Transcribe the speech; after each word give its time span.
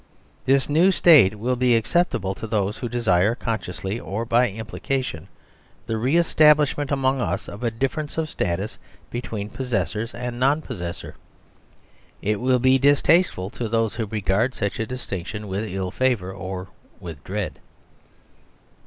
This 0.45 0.67
new 0.67 0.89
state 0.91 1.35
will 1.37 1.55
be 1.55 1.75
acceptable 1.75 2.33
to 2.33 2.47
those 2.47 2.79
who 2.79 2.89
desire 2.89 3.35
consciously 3.35 3.99
or 3.99 4.25
by 4.25 4.49
implication 4.49 5.27
the 5.85 5.95
re 5.95 6.17
establish 6.17 6.75
ment 6.75 6.91
among 6.91 7.21
us 7.21 7.47
of 7.47 7.61
a 7.61 7.69
difference 7.69 8.17
of 8.17 8.27
status 8.27 8.79
between 9.11 9.49
pos 9.51 9.67
sessor 9.69 10.11
and 10.15 10.39
non 10.39 10.63
possessor: 10.63 11.13
it 12.19 12.39
will 12.41 12.57
be 12.57 12.79
distasteful 12.79 13.51
to 13.51 13.69
those 13.69 13.93
who 13.93 14.07
regard 14.07 14.55
such 14.55 14.79
a 14.79 14.87
distinction 14.87 15.47
with 15.47 15.65
ill 15.69 15.91
favour 15.91 16.33
or 16.33 16.69
with 16.99 17.23
dread. 17.23 17.59